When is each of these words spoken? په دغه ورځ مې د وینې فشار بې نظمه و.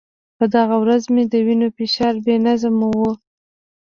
په 0.37 0.45
دغه 0.55 0.75
ورځ 0.83 1.03
مې 1.13 1.23
د 1.31 1.33
وینې 1.45 1.69
فشار 1.77 2.15
بې 2.25 2.35
نظمه 2.45 2.87
و. 2.97 2.99